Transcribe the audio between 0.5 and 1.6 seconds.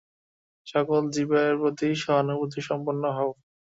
সকল জীবের